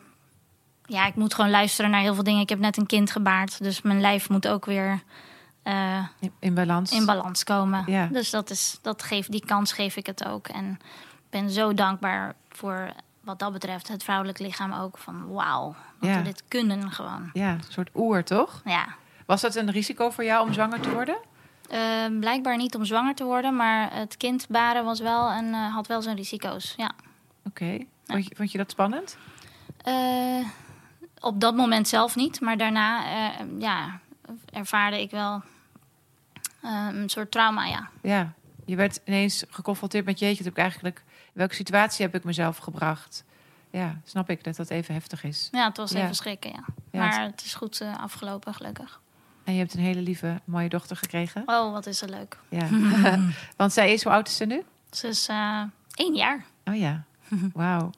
[0.86, 2.40] ja, ik moet gewoon luisteren naar heel veel dingen.
[2.40, 5.02] Ik heb net een kind gebaard, dus mijn lijf moet ook weer
[5.62, 6.92] eh, in, in balans.
[6.92, 7.84] in balans komen.
[7.86, 8.06] Ja.
[8.06, 10.48] Dus dat is, dat geeft, die kans geef ik het ook.
[10.48, 10.70] En
[11.12, 12.92] ik ben zo dankbaar voor
[13.24, 14.98] wat dat betreft het vrouwelijk lichaam ook.
[14.98, 16.16] Van wauw, dat Ja.
[16.16, 17.30] we dit kunnen gewoon.
[17.32, 18.60] Ja, een soort oer, toch?
[18.64, 18.86] Ja,
[19.26, 21.16] Was dat een risico voor jou om zwanger te worden?
[21.70, 25.74] Ehm, blijkbaar niet om zwanger te worden, maar het kind baren was wel en eh,
[25.74, 26.74] had wel zijn risico's.
[26.76, 26.90] Ja.
[27.46, 27.78] Oké.
[28.06, 29.16] Vond, je, vond je dat spannend?
[29.84, 30.46] Eh,
[31.20, 33.98] op dat moment zelf niet, maar daarna eh, ja,
[34.52, 35.42] ervaarde ik wel
[36.60, 37.88] Eh, een soort trauma, ja.
[38.02, 38.32] Ja,
[38.66, 42.56] je werd ineens geconfronteerd met jeetje, heb ik eigenlijk, in welke situatie heb ik mezelf
[42.56, 43.24] gebracht?
[43.70, 45.48] Ja, snap ik dat dat even heftig is.
[45.52, 46.02] Ja, het was Ja.
[46.02, 46.64] even schrikken, ja.
[46.90, 49.00] Ja, maar het- is goed eh, afgelopen, gelukkig.
[49.44, 51.42] En je hebt een hele lieve, mooie dochter gekregen.
[51.46, 52.38] Oh, wat is er leuk.
[52.48, 52.68] Ja,
[53.56, 54.62] want zij is, hoe oud is ze nu?
[54.90, 55.62] Ze is eh
[55.94, 56.44] één jaar.
[56.64, 57.04] Oh ja,
[57.52, 57.90] wauw.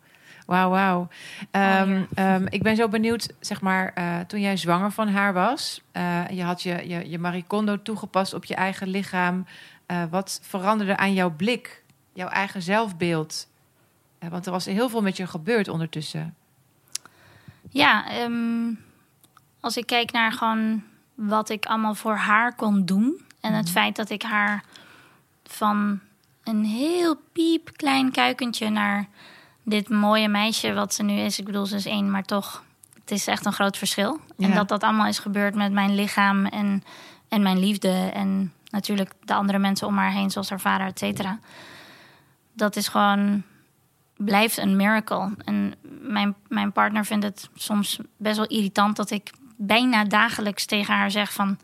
[0.46, 1.08] Wauw, wauw.
[1.50, 5.80] Ehm, ehm, ik ben zo benieuwd, zeg maar, eh, toen jij zwanger van haar was,
[6.30, 9.46] je had je, je, je Marie Kondo toegepast op je eigen lichaam.
[9.86, 13.48] Eh, wat veranderde aan jouw blik, jouw eigen zelfbeeld?
[14.18, 16.34] Eh, want er was heel veel met je gebeurd ondertussen.
[17.70, 18.72] Ja, ehm,
[19.60, 20.82] als ik kijk naar gewoon
[21.14, 23.20] wat ik allemaal voor haar kon doen.
[23.40, 24.64] En het feit dat ik haar
[25.44, 26.00] van
[26.44, 29.08] een heel piep klein kuikentje naar
[29.62, 31.38] dit mooie meisje wat ze nu is.
[31.38, 32.64] Ik bedoel, ze is één, maar toch,
[33.00, 34.20] het is echt een groot verschil.
[34.38, 36.82] En dat dat allemaal is gebeurd met mijn lichaam en,
[37.28, 38.10] en mijn liefde.
[38.14, 41.38] En natuurlijk de andere mensen om haar heen, zoals haar vader, et cetera.
[42.52, 43.42] Dat is gewoon
[44.16, 45.34] blijft een miracle.
[45.44, 50.94] En mijn, mijn partner vindt het soms best wel irritant dat ik bijna dagelijks tegen
[50.94, 51.58] haar zeg van...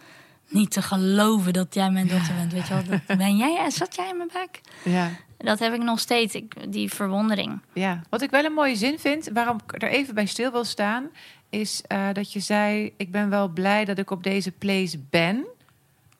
[0.49, 2.83] Niet te geloven dat jij mijn dochter bent, weet je wel.
[3.07, 4.61] Dat ben jij, zat jij in mijn buik?
[4.83, 5.11] Ja.
[5.39, 7.61] Dat heb ik nog steeds, ik, die verwondering.
[7.73, 10.65] Ja, wat ik wel een mooie zin vind, waarom ik er even bij stil wil
[10.65, 11.09] staan,
[11.53, 15.47] is eh, dat je zei: Ik ben wel blij dat ik op deze place ben.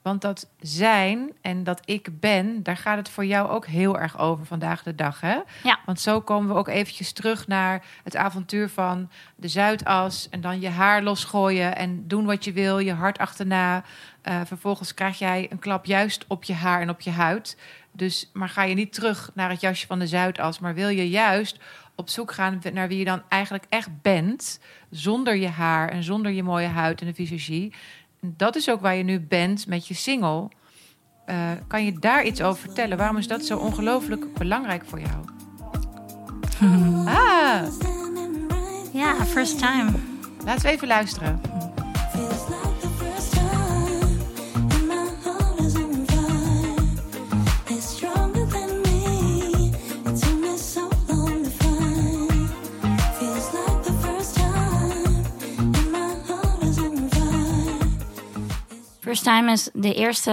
[0.03, 4.19] Want dat zijn en dat ik ben, daar gaat het voor jou ook heel erg
[4.19, 5.21] over vandaag de dag.
[5.21, 5.39] Hè?
[5.63, 5.79] Ja.
[5.87, 10.29] Want zo komen we ook eventjes terug naar het avontuur van de Zuidas.
[10.31, 13.85] En dan je haar losgooien en doen wat je wil, je hart achterna.
[14.23, 17.57] Eh, vervolgens krijg jij een klap juist op je haar en op je huid.
[17.93, 21.09] Dus, maar ga je niet terug naar het jasje van de Zuidas, maar wil je
[21.09, 21.59] juist
[21.97, 26.33] op zoek gaan naar wie je dan eigenlijk echt bent, zonder je haar en zonder
[26.33, 27.73] je mooie huid en de visagie.
[28.21, 30.49] En Dat is ook waar je nu bent met je single.
[31.27, 32.97] Eh, kan je daar iets over vertellen?
[32.97, 35.25] Waarom is dat zo ongelooflijk belangrijk voor jou?
[37.07, 37.63] Ah,
[38.93, 39.91] Ja, first time.
[40.45, 41.41] laten we even luisteren.
[59.13, 60.33] First Time is de eerste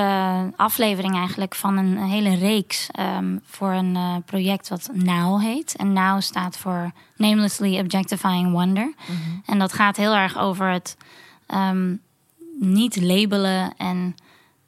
[0.56, 5.76] aflevering eigenlijk van een hele reeks ehm, voor een eh, project wat Now heet.
[5.76, 8.94] En Now staat voor Namelessly Objectifying Wonder.
[9.46, 10.98] En dat gaat heel erg over het
[11.46, 11.96] ehm,
[12.60, 14.16] niet labelen en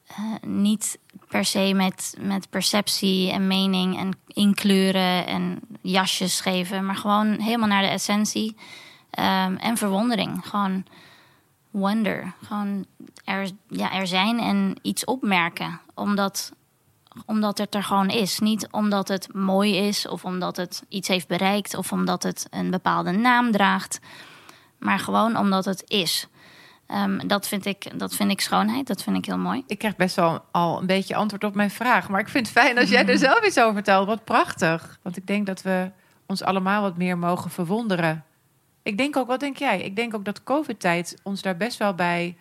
[0.07, 6.95] eh, niet per se met, met perceptie en mening en inkleuren en jasjes geven, maar
[6.95, 8.55] gewoon helemaal naar de essentie
[9.09, 10.47] ehm, en verwondering.
[10.47, 10.83] Gewoon
[11.69, 12.33] wonder.
[12.41, 12.85] Gewoon
[13.25, 15.79] er, ja, er zijn en iets opmerken.
[15.93, 16.51] Omdat,
[17.25, 18.39] omdat het er gewoon is.
[18.39, 22.71] Niet omdat het mooi is of omdat het iets heeft bereikt of omdat het een
[22.71, 23.99] bepaalde naam draagt.
[24.77, 26.27] Maar gewoon omdat het is.
[26.87, 28.87] Ehm, dat, vind ik, dat vind ik schoonheid.
[28.87, 29.63] Dat vind ik heel mooi.
[29.67, 32.09] Ik krijg best wel al een beetje antwoord op mijn vraag.
[32.09, 34.07] Maar ik vind het fijn als jij er zelf iets over vertelt.
[34.07, 34.99] Wat prachtig.
[35.01, 35.91] Want ik denk dat we
[36.25, 38.23] ons allemaal wat meer mogen verwonderen.
[38.83, 39.81] Ik denk ook, wat denk jij?
[39.81, 42.37] Ik denk ook dat COVID-tijd ons daar best wel bij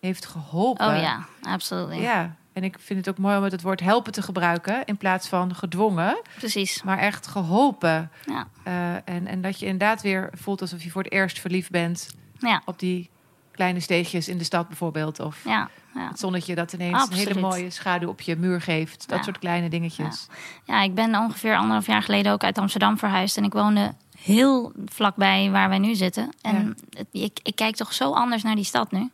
[0.00, 0.86] heeft geholpen.
[0.88, 2.00] Oh ja, absoluut.
[2.00, 5.28] Ja, en ik vind het ook mooi om het woord helpen te gebruiken in plaats
[5.28, 6.82] van gedwongen, Precies.
[6.82, 8.10] maar echt geholpen.
[8.26, 8.46] Ja.
[8.62, 12.08] Eh, en, en dat je inderdaad weer voelt alsof je voor het eerst verliefd bent
[12.38, 13.10] Ja, op die
[13.50, 15.20] kleine steegjes in de stad bijvoorbeeld.
[15.20, 16.08] Of ja, ja.
[16.08, 19.08] het zonnetje dat ineens een hele mooie schaduw op je muur geeft.
[19.08, 19.24] Dat Ja.
[19.24, 20.26] soort kleine dingetjes.
[20.64, 23.36] Ja, ik ben ongeveer anderhalf jaar geleden ook uit Amsterdam verhuisd.
[23.36, 26.30] En ik woonde heel vlakbij waar wij nu zitten.
[26.42, 26.76] En
[27.10, 29.10] ik, ik kijk toch zo anders naar die stad nu.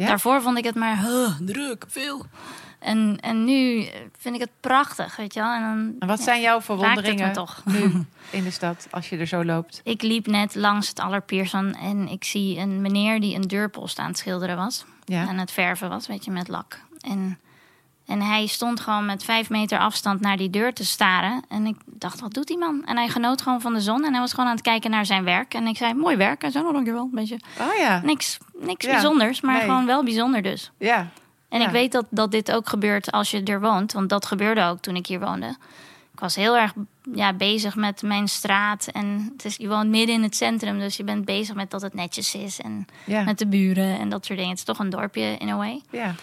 [0.00, 0.06] Ja?
[0.06, 2.26] Daarvoor vond ik het maar huh, druk, veel.
[2.78, 5.52] En, en nu vind ik het prachtig, weet je wel.
[5.52, 7.62] En dan, En wat zijn jouw verwonderingen toch.
[7.64, 7.82] nu
[8.30, 9.80] in de stad als je er zo loopt?
[9.84, 14.08] Ik liep net langs het Allerpierson en ik zie een meneer die een deurpost aan
[14.08, 14.84] het schilderen was.
[15.04, 15.28] Ja.
[15.28, 16.80] En het verven was, weet je, met lak.
[17.00, 17.38] En,
[18.10, 21.42] en hij stond gewoon met vijf meter afstand naar die deur te staren.
[21.48, 22.84] En ik dacht, wat doet die man?
[22.84, 24.04] En hij genoot gewoon van de zon.
[24.04, 25.54] En hij was gewoon aan het kijken naar zijn werk.
[25.54, 26.42] En ik zei, mooi werk.
[26.42, 27.02] En zo, nou, dankjewel.
[27.02, 29.62] Een beetje Oh ja, niks, niks Ja, bijzonders, maar nee.
[29.64, 30.70] gewoon wel bijzonder dus.
[30.78, 31.08] ja.
[31.48, 31.66] En Ja.
[31.66, 33.92] ik weet dat, dat dit ook gebeurt als je er woont.
[33.92, 35.56] Want dat gebeurde ook toen ik hier woonde.
[36.12, 36.72] Ik was heel erg
[37.14, 38.86] ja, bezig met mijn straat.
[38.92, 40.78] En het is, je woont midden in het centrum.
[40.78, 42.60] Dus je bent bezig met dat het netjes is.
[42.60, 43.22] En Ja.
[43.22, 44.50] met de buren en dat soort dingen.
[44.54, 45.80] Het is toch een dorpje in a way.
[45.90, 46.14] ja.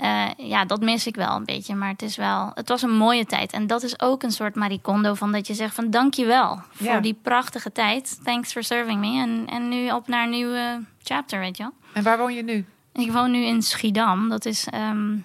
[0.00, 1.74] Eh, ja, dat mis ik wel een beetje.
[1.74, 2.50] Maar het is wel...
[2.54, 3.52] Het was een mooie tijd.
[3.52, 5.90] En dat is ook een soort maricondo van dat je zegt van...
[5.90, 7.00] Dankjewel voor Ja.
[7.00, 8.20] die prachtige tijd.
[8.24, 9.20] Thanks for serving me.
[9.20, 11.72] En, en nu op naar een nieuwe chapter, weet je wel.
[11.92, 12.64] En waar woon je nu?
[12.92, 14.28] Ik woon nu in Schiedam.
[14.28, 15.16] Dat is ehm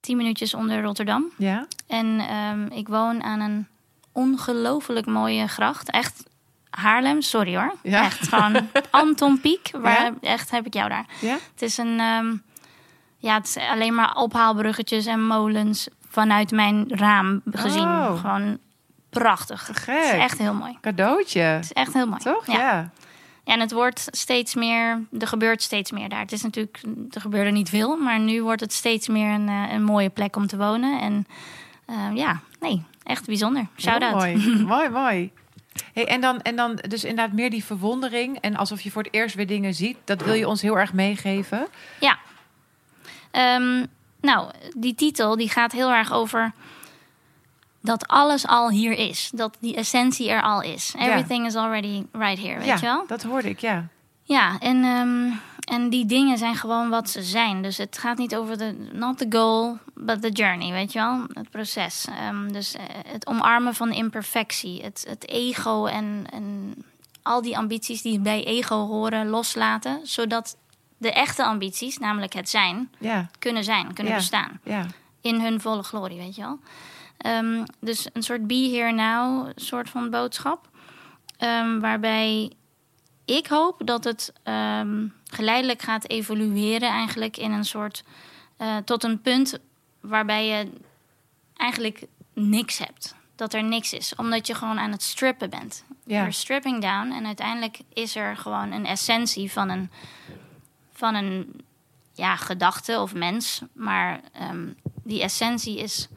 [0.00, 1.24] tien minuutjes onder Rotterdam.
[1.36, 1.66] Ja?
[1.86, 3.66] En ehm, ik woon aan een
[4.12, 5.90] ongelooflijk mooie gracht.
[5.90, 6.22] Echt
[6.70, 7.74] Haarlem, sorry hoor.
[7.82, 8.04] Ja.
[8.04, 9.70] Echt gewoon Anton Pieck.
[9.72, 10.14] Waar Ja?
[10.20, 11.06] echt heb ik jou daar.
[11.20, 11.32] Ja?
[11.52, 12.36] Het is een, ehm,
[13.18, 17.82] ja, het is alleen maar ophaalbruggetjes en molens vanuit mijn raam gezien.
[17.82, 18.20] Oh.
[18.20, 18.58] Gewoon
[19.10, 19.66] prachtig.
[19.66, 20.78] Het is echt heel mooi.
[20.80, 21.40] Cadeautje.
[21.40, 22.20] Het is echt heel mooi.
[22.20, 22.46] Toch?
[22.46, 22.54] Ja.
[22.54, 22.90] Ja.
[23.44, 26.20] En het wordt steeds meer, er gebeurt steeds meer daar.
[26.20, 29.72] Het is natuurlijk, er gebeurde niet veel, maar nu wordt het steeds meer een, eh,
[29.72, 31.00] een mooie plek om te wonen.
[31.00, 31.26] En
[31.86, 33.66] eh, ja, nee, echt bijzonder.
[33.76, 34.20] Shout Heel out.
[34.20, 35.30] Mooi, mooi, mooi.
[35.92, 39.14] Hey, en, dan, en dan dus inderdaad meer die verwondering en alsof je voor het
[39.14, 39.96] eerst weer dingen ziet.
[40.04, 41.66] Dat wil je ons heel erg meegeven.
[42.00, 42.18] Ja.
[43.30, 43.84] Ehm,
[44.20, 46.52] nou, die titel die gaat heel erg over
[47.80, 49.30] dat alles al hier is.
[49.34, 50.94] Dat die essentie er al is.
[50.98, 51.06] Ja.
[51.06, 53.04] Everything is already right here, weet ja, je wel?
[53.06, 53.88] dat hoorde ik, ja.
[54.22, 55.30] Ja, en, ehm,
[55.74, 57.62] en die dingen zijn gewoon wat ze zijn.
[57.62, 61.24] Dus het gaat niet over de, not the goal, but the journey, weet je wel?
[61.32, 62.06] Het proces.
[62.18, 66.74] Ehm, dus eh, het omarmen van imperfectie, het, het ego en, en
[67.22, 70.00] al die ambities die bij ego horen loslaten.
[70.02, 70.56] Zodat
[70.98, 74.18] de echte ambities, namelijk het zijn, Ja, kunnen zijn, kunnen Ja.
[74.18, 74.60] bestaan.
[74.64, 74.86] ja.
[75.20, 76.58] In hun volle glorie, weet je wel?
[77.18, 80.68] Ehm, dus een soort be here now soort van boodschap.
[81.38, 82.52] Ehm, waarbij
[83.24, 88.04] ik hoop dat het ehm, geleidelijk gaat evolueren eigenlijk in een soort...
[88.56, 89.58] eh, tot een punt
[90.00, 90.70] waarbij je
[91.56, 92.02] eigenlijk
[92.34, 93.14] niks hebt.
[93.36, 95.84] Dat er niks is, omdat je gewoon aan het strippen bent.
[96.04, 96.14] Ja.
[96.16, 99.90] You're stripping down en uiteindelijk is er gewoon een essentie van een,
[100.98, 101.60] van een
[102.12, 103.62] ja, gedachte of mens.
[103.72, 104.68] Maar ehm,
[105.02, 106.08] die essentie is,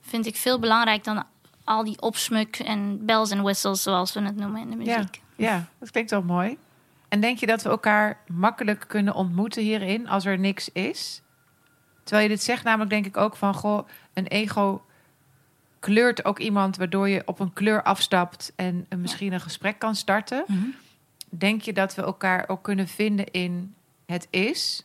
[0.00, 1.24] vind ik, veel belangrijk dan
[1.64, 5.20] al die opsmuk en bells en whistles, zoals we het noemen in de muziek.
[5.36, 6.58] ja, dat klinkt wel mooi.
[7.08, 11.22] En denk je dat we elkaar makkelijk kunnen ontmoeten hierin als er niks is?
[12.02, 14.84] Terwijl je dit zegt, namelijk denk ik ook van, goh, een ego
[15.78, 20.44] kleurt ook iemand waardoor je op een kleur afstapt en misschien een gesprek kan starten.
[20.46, 20.64] Mhm.
[21.28, 23.74] Denk je dat we elkaar ook kunnen vinden in
[24.14, 24.82] het is?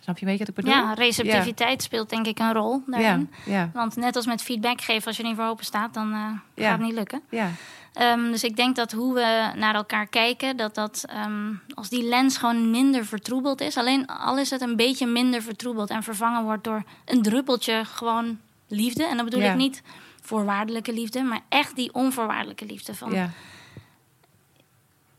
[0.00, 0.80] Snap je een beetje wat ik bedoel?
[0.82, 3.30] Ja, receptiviteit speelt denk ik een rol daarin.
[3.44, 6.08] ja, Want net als met feedback geven, als je er niet voor open staat, dan
[6.08, 6.40] Ja.
[6.54, 7.22] gaat het niet lukken.
[7.30, 7.50] ja,
[7.92, 12.02] Ehm, dus ik denk dat hoe we naar elkaar kijken, dat dat ehm, als die
[12.08, 16.42] lens gewoon minder vertroebeld is, alleen al is het een beetje minder vertroebeld en vervangen
[16.44, 19.06] wordt door een druppeltje gewoon liefde.
[19.06, 19.82] En dan bedoel ik niet
[20.20, 23.30] voorwaardelijke liefde, maar echt die onvoorwaardelijke liefde van ja.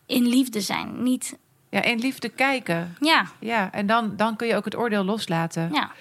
[0.05, 1.03] in liefde zijn.
[1.03, 1.37] Niet,
[1.83, 2.95] Ja, in liefde kijken.
[2.99, 5.69] ja, Ja, en dan, dan kun je ook het oordeel loslaten.
[5.73, 5.91] ja,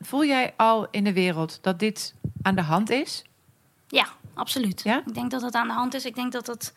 [0.00, 3.24] Voel jij al in de wereld dat dit aan de hand is?
[3.88, 4.80] ja, absoluut.
[4.84, 5.02] Ja?
[5.06, 6.04] Ik denk dat het aan de hand is.
[6.04, 6.74] Ik denk dat het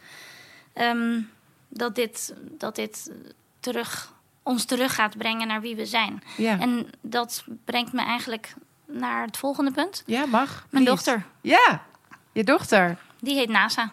[0.74, 1.22] ehm,
[1.70, 3.12] dat dit, dat dit
[3.60, 6.24] terug, ons terug gaat brengen naar wie we zijn.
[6.38, 8.54] Ja, En dat brengt me eigenlijk
[8.86, 10.04] naar het volgende punt.
[10.06, 10.66] ja mag.
[10.70, 11.84] Mijn dochter, Ja,
[12.32, 12.98] je dochter.
[13.20, 13.92] die heet NASA.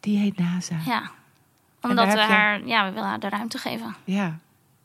[0.00, 0.76] Die heet NASA.
[0.86, 1.10] Ja.
[1.82, 4.38] Omdat we je- haar, ja, we willen haar de ruimte geven Ja.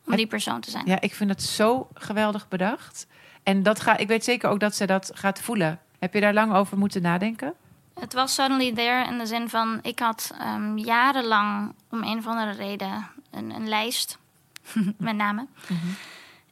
[0.05, 0.86] om die persoon te zijn.
[0.86, 3.07] ja, ik vind het zo geweldig bedacht.
[3.43, 5.79] En dat ga, ik weet zeker ook dat ze dat gaat voelen.
[5.99, 7.53] Heb je daar lang over moeten nadenken?
[7.99, 12.27] Het was suddenly there in de zin van, ik had ehm, jarenlang om een of
[12.27, 14.17] andere reden een, een lijst
[14.97, 15.49] met namen.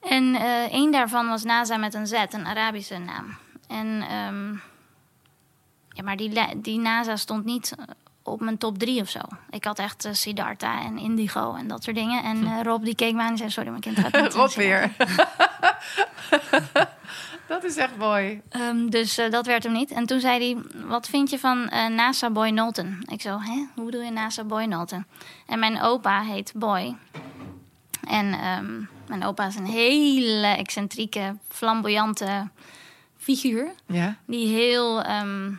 [0.02, 3.38] En eh één daarvan was NASA met een Z, een Arabische naam.
[3.68, 4.52] En ehm,
[5.90, 7.76] ja, maar die, die NASA stond niet
[8.26, 9.20] op mijn top drie of zo.
[9.50, 12.24] Ik had echt eh, Siddhartha en Indigo en dat soort dingen.
[12.24, 14.34] En eh, Rob die keek me aan en zei, sorry, mijn kind gaat niet.
[14.34, 15.08] Rob Siddhartha." weer.
[17.48, 18.42] dat is echt mooi.
[18.50, 19.92] Ehm, dus eh, dat werd hem niet.
[19.92, 23.04] En toen zei hij, wat vind je van NASA Boy Knowlton?
[23.12, 23.66] Ik zo, hè?
[23.76, 25.06] Hoe bedoel je NASA Boy Knowlton?
[25.46, 26.96] En mijn opa heet Boy.
[28.08, 32.48] En ehm, mijn opa is een hele excentrieke, flamboyante
[33.18, 33.72] figuur.
[33.86, 35.52] Ja, Die heel, ehm,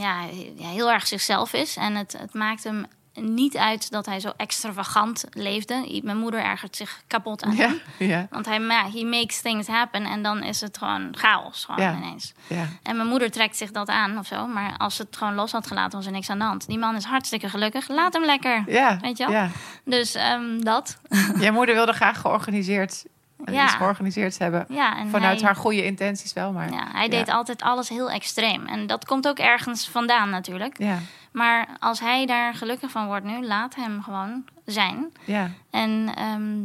[0.00, 0.20] ja,
[0.56, 1.76] ja, heel erg zichzelf is.
[1.76, 2.86] En het, het maakt hem
[3.20, 6.00] niet uit dat hij zo extravagant leefde.
[6.02, 7.80] Mijn moeder ergert zich kapot aan ja, hem.
[8.08, 11.80] ja, Want hij ma- he makes things happen en dan is het gewoon chaos gewoon
[11.84, 11.96] Ja.
[11.96, 12.32] ineens.
[12.46, 12.68] ja.
[12.82, 14.46] En mijn moeder trekt zich dat aan of zo.
[14.46, 16.66] Maar als het gewoon los had gelaten, was er niks aan de hand.
[16.66, 17.88] Die man is hartstikke gelukkig.
[17.88, 18.64] Laat hem lekker.
[18.66, 19.32] Ja, Weet je wel?
[19.34, 19.50] ja.
[19.84, 20.98] Dus ehm, dat.
[21.40, 23.04] Jouw moeder wilde graag georganiseerd,
[23.44, 23.64] Ja.
[23.64, 24.66] iets georganiseerd hebben.
[24.68, 26.72] Ja, en Vanuit hij, haar goede intenties wel, maar...
[26.72, 28.66] Ja, hij deed altijd alles heel extreem.
[28.66, 30.78] En dat komt ook ergens vandaan natuurlijk.
[30.78, 30.98] Ja,
[31.32, 35.12] Maar als hij daar gelukkig van wordt nu, laat hem gewoon zijn.
[35.24, 35.50] ja.
[35.70, 36.56] En ehm,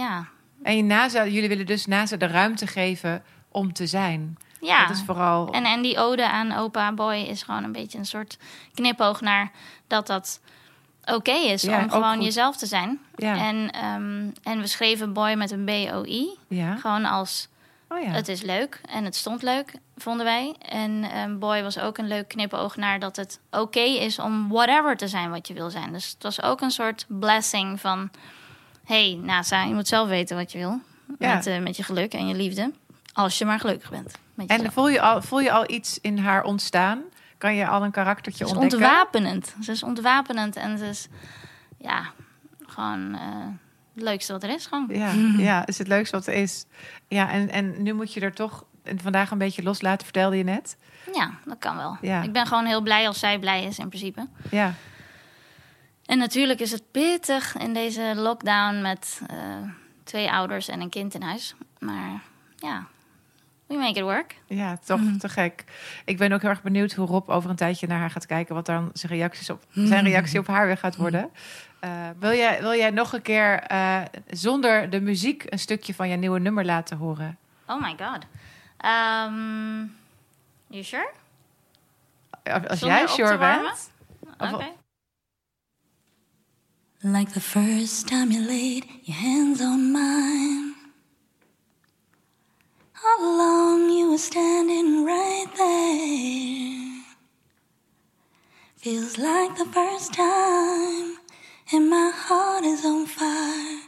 [0.00, 0.26] ja,
[0.62, 4.36] En je NASA, jullie willen dus NASA de ruimte geven om te zijn.
[4.60, 4.86] ja.
[4.86, 5.52] Dat is vooral...
[5.52, 8.38] En, en die ode aan opa Boy is gewoon een beetje een soort
[8.74, 9.50] knipoog naar
[9.86, 10.40] dat dat
[11.04, 12.24] oké is Ja, om gewoon goed.
[12.24, 13.00] jezelf te zijn.
[13.16, 16.38] ja, En, ehm, en we schreven Boy met een B-O-I.
[16.48, 16.76] ja.
[16.76, 17.48] Gewoon als
[17.88, 18.08] Oh ja.
[18.10, 20.54] Het is leuk en het stond leuk, vonden wij.
[20.68, 24.96] En ehm, Boy was ook een leuk knipoog naar dat het oké is om whatever
[24.96, 25.92] te zijn wat je wil zijn.
[25.92, 28.10] Dus het was ook een soort blessing van...
[28.84, 30.80] hey, NASA, je moet zelf weten wat je wil.
[31.18, 32.72] Met, eh, met je geluk en je liefde.
[33.12, 34.18] Als je maar gelukkig bent.
[34.46, 37.02] En voel je, al, voel je al iets in haar ontstaan?
[37.42, 38.88] Kan je al een karaktertje Ze is ontdekken?
[38.88, 39.54] ontwapenend.
[39.60, 41.08] Ze is ontwapenend en ze is...
[41.78, 42.12] Ja,
[42.66, 43.46] gewoon eh,
[43.94, 44.66] het leukste wat er is.
[44.66, 44.86] Gewoon.
[44.88, 45.12] Ja,
[45.48, 46.64] ja, is het leukste wat er is.
[47.08, 48.64] Ja, en, en nu moet je er toch
[48.96, 50.76] vandaag een beetje loslaten, vertelde je net.
[51.12, 51.96] Ja, dat kan wel.
[52.00, 52.22] Ja.
[52.22, 54.26] Ik ben gewoon heel blij als zij blij is in principe.
[54.50, 54.74] Ja,
[56.04, 59.36] En natuurlijk is het pittig in deze lockdown met eh,
[60.04, 61.54] twee ouders en een kind in huis.
[61.78, 62.20] Maar
[62.56, 62.86] ja,
[63.76, 64.36] we make it work.
[64.46, 65.64] ja toch te gek.
[66.04, 68.54] Ik ben ook heel erg benieuwd hoe Rob over een tijdje naar haar gaat kijken.
[68.54, 71.30] Wat dan zijn, reacties op, zijn reactie op haar weer gaat worden.
[71.80, 76.08] Eh, wil, jij, wil jij nog een keer eh, zonder de muziek een stukje van
[76.08, 77.38] je nieuwe nummer laten horen?
[77.66, 78.26] Oh my god.
[78.84, 79.96] Um,
[80.66, 81.10] you sure?
[82.44, 83.90] Als als Zonder jij sure bent.
[84.38, 84.72] Oké.
[86.98, 90.71] Like the first time you laid your hands on mine.
[93.04, 97.02] All along you were standing right there.
[98.76, 101.18] Feels like the first time,
[101.72, 103.80] and my heart is on fire.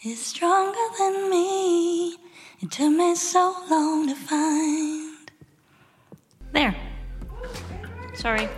[0.00, 2.16] It's stronger than me.
[2.60, 5.30] It took me so long to find.
[6.52, 6.74] There.
[8.12, 8.48] Sorry.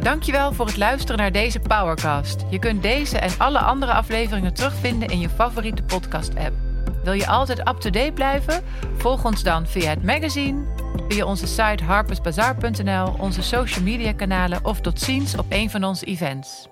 [0.00, 2.44] Dankjewel voor het luisteren naar deze Powercast.
[2.50, 6.69] Je kunt deze en alle andere afleveringen terugvinden in je favoriete podcast-app.
[7.02, 8.62] Wil je altijd up-to-date blijven?
[8.96, 10.64] Volg ons dan via het magazine,
[11.08, 16.04] via onze site harpersbazaar.nl, onze social media kanalen of tot ziens op een van onze
[16.04, 16.68] events.